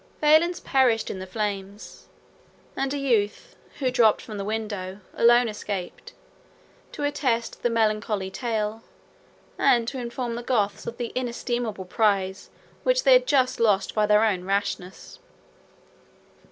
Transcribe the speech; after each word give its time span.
Valens 0.19 0.59
perished 0.59 1.11
in 1.11 1.19
the 1.19 1.27
flames; 1.27 2.07
and 2.75 2.91
a 2.91 2.97
youth, 2.97 3.55
who 3.77 3.91
dropped 3.91 4.19
from 4.19 4.39
the 4.39 4.43
window, 4.43 4.99
alone 5.13 5.47
escaped, 5.47 6.13
to 6.91 7.03
attest 7.03 7.61
the 7.61 7.69
melancholy 7.69 8.31
tale, 8.31 8.81
and 9.59 9.87
to 9.87 9.99
inform 9.99 10.33
the 10.33 10.41
Goths 10.41 10.87
of 10.87 10.97
the 10.97 11.11
inestimable 11.13 11.85
prize 11.85 12.49
which 12.81 13.03
they 13.03 13.13
had 13.13 13.59
lost 13.59 13.93
by 13.93 14.07
their 14.07 14.23
own 14.25 14.43
rashness. 14.43 15.19